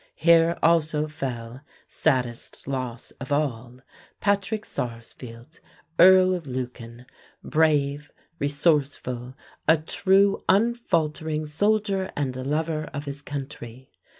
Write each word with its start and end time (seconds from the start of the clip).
Here 0.15 0.57
also 0.63 1.07
fell 1.07 1.61
saddest 1.87 2.67
loss 2.67 3.11
of 3.21 3.31
all 3.31 3.81
Patrick 4.19 4.65
Sarsfield, 4.65 5.59
Earl 5.99 6.33
of 6.33 6.47
Lucan, 6.47 7.05
brave, 7.43 8.11
resourceful, 8.39 9.35
a 9.67 9.77
true 9.77 10.43
unfaltering 10.49 11.45
soldier 11.45 12.11
and 12.15 12.35
lover 12.35 12.85
of 12.85 13.05
his 13.05 13.21
country. 13.21 13.91